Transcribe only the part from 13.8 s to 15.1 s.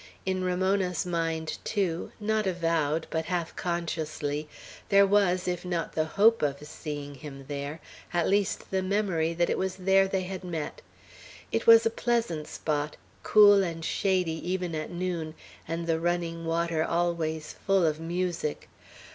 shady even at